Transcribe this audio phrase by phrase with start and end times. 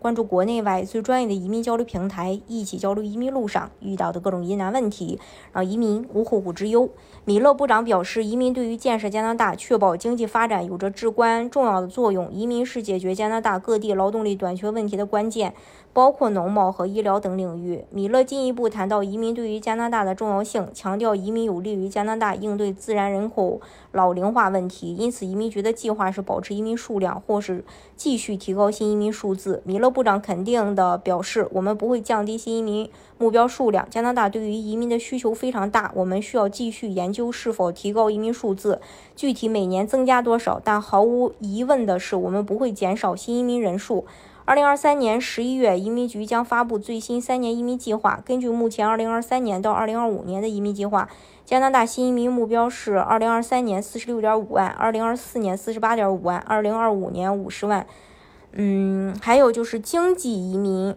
[0.00, 5.18] 关注国内外最专业的移民交流平台，一起交流移民路上遇到的各种疑难问题，
[5.52, 6.88] 让移民无后顾之忧。
[7.26, 12.32] 米勒部长表示，移民对于建设加拿大、确保经济发展有着至关重要的作用。
[12.32, 15.52] 移民是解决加拿大各地劳动力短缺问题的关键，
[15.92, 17.84] 包括农贸和医疗等领域。
[17.90, 23.60] 米勒进一步谈到移民对于加拿大的重要性，强调移民有利于加拿大应对自然人口
[23.92, 24.96] 老龄化问题。
[24.96, 27.62] 因此，移民局的计划是保持移民数量，或是
[27.94, 29.62] 继续提高新移民数字。
[29.66, 29.89] 米勒。
[29.90, 33.86] 部长肯定地表示，我们不会降低新移民目标数量。
[33.90, 38.80] 加拿大对于移民的需求非常大，我们需要继续研究是否提高移民数字，
[39.16, 40.60] 具体每年增加多少。
[40.62, 44.06] 但毫无疑问的是，我们不会减少新移民人数。
[44.46, 48.20] 二零二三年十一月，移民局将发布最新三年移民计划。
[48.24, 51.08] 根据目前二零二三年到二零二五年的移民计划，
[51.44, 57.86] 加拿大新移民目标是二零二三年四十六点五万，二零二四年四十八点五万，二零二五年五十万。
[58.52, 60.94] 嗯，还有就是经济移民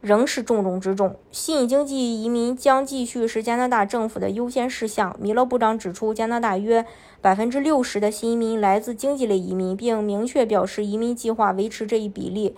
[0.00, 5.16] 仍是重中之重，吸引经济移民将继续是加拿大政府的优先事项。
[5.20, 6.84] 米勒部长指出，加拿大约
[7.20, 12.54] 百分之六十的新移民来自经济类移民，并明确表示移民计划维持这一比例，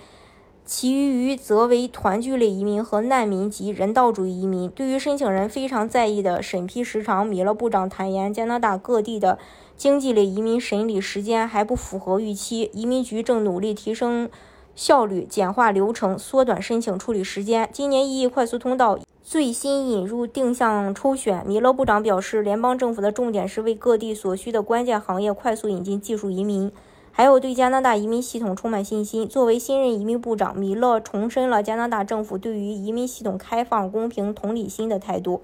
[0.66, 4.68] 其余则为团聚类移民和难民及人道主义移民。
[4.68, 9.38] 对于申请人非常在意的审批时长，米勒部长坦言，加拿大各地的。
[9.76, 14.28] 经济类移民审理时间还不符合预期，移民局正努力提升
[14.74, 17.68] 效率、简化流程、缩短申请处理时间。
[17.72, 21.46] 今年意义快速通道最新引入定向抽选。
[21.46, 26.72] 米勒部长表示，联邦政府的重点是为各地所需的关键行业快速引进技术移民，
[27.16, 29.26] 还有对加拿大移民系统充满信心。
[29.26, 35.40] 作为新任移民部长，米勒重申了加拿大政府对于移民系统开放、公平、同理心的态度。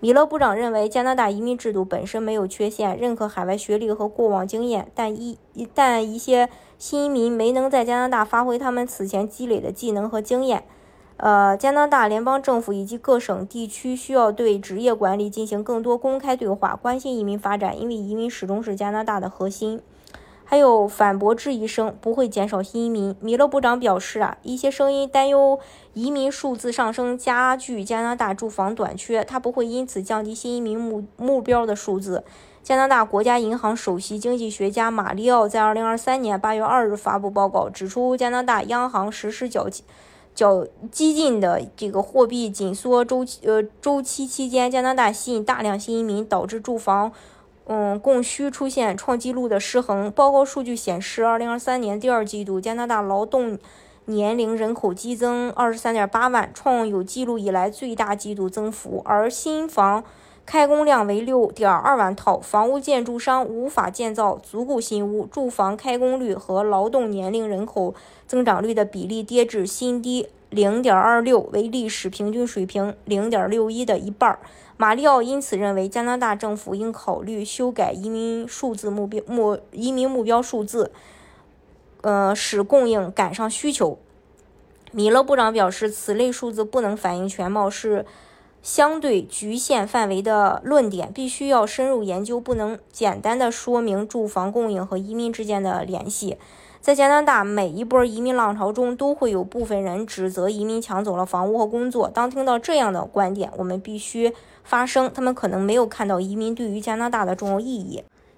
[0.00, 5.36] 米勒部长认为，加拿大移民制度本身没有缺陷，认可海外学历和过往经验，但一
[5.74, 6.48] 但一些
[6.78, 10.64] 新移民没能在加拿大发挥他们此前积累的技能和经验。
[11.18, 19.82] 呃，加拿大联邦政府以及各省地区需要对职业管理进行更多公开对话，关心移民发展，因为移民始终是加拿大的核心。
[20.50, 23.14] 还有反驳质疑声不会减少新移民。
[23.20, 25.60] 米勒部长表示啊，一些声音担忧
[25.94, 32.24] 移民数字上升加剧加拿大住房短缺，他不会因此降低新移民目目标的数字。
[32.64, 39.68] 加拿大国家银行首席经济学家马里奥在二零二三年八月二日发布报告，指出加拿大央行实施较
[40.34, 47.12] 较激进的这个货币紧缩周期呃周期期间，加拿大吸引大量新移民，导致住房。
[47.72, 50.10] 嗯，供需出现创纪录的失衡。
[50.10, 53.56] 报告数据显示，二零二三年第二季度，加拿大劳动
[54.06, 59.00] 年龄人口激增二十三点八万，创有记录以来最大季度增幅。
[59.04, 60.02] 而新房
[60.44, 67.94] 开工量为六点二万套，房屋建筑商无法建造足够新屋，住房开工率和劳动年龄人口
[68.26, 74.38] 增长率的比例跌至新低零点二六，为历史平均水平零点六一的一半。
[74.76, 80.90] 马里奥因此认为，加拿大政府应考虑修改移民数字目标目移民目标数字，
[82.00, 83.98] 呃，使供应赶上需求。
[84.92, 88.04] 米勒部长表示，此类数字不能反映全貌，是
[88.60, 96.38] 相对局限范围的论点，必须要深入研究，不能简单的说明住房供应和移民之间的联系。
[96.80, 102.08] 在加拿大，每一波移民浪潮中，都会有部分人指责移民抢走了房屋和工作。
[102.08, 104.32] 当听到这样的观点，我们必须
[104.64, 105.10] 发声。
[105.14, 108.02] 他们可能没有看到移民对于加拿大的重要意义。